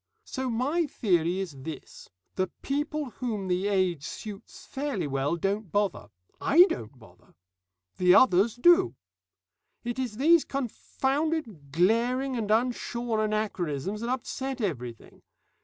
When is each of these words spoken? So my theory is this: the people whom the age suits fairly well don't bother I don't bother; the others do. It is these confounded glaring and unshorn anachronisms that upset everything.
So 0.25 0.49
my 0.49 0.87
theory 0.87 1.37
is 1.39 1.51
this: 1.61 2.09
the 2.33 2.47
people 2.63 3.11
whom 3.11 3.47
the 3.47 3.67
age 3.67 4.03
suits 4.03 4.65
fairly 4.65 5.05
well 5.05 5.35
don't 5.35 5.71
bother 5.71 6.07
I 6.39 6.63
don't 6.71 6.97
bother; 6.97 7.35
the 7.97 8.15
others 8.15 8.55
do. 8.55 8.95
It 9.83 9.99
is 9.99 10.17
these 10.17 10.43
confounded 10.43 11.71
glaring 11.71 12.35
and 12.35 12.49
unshorn 12.49 13.19
anachronisms 13.21 14.01
that 14.01 14.09
upset 14.09 14.59
everything. 14.59 15.21